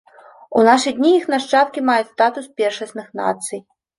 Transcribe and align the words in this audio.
У 0.59 0.63
нашы 0.67 0.93
дні 0.99 1.11
іх 1.17 1.27
нашчадкі 1.33 1.83
маюць 1.91 2.09
статус 2.15 2.49
першасных 2.61 3.07
нацый. 3.23 3.63